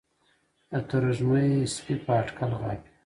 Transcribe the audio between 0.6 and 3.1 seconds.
د تروږمۍ سپي په اټکل غاپي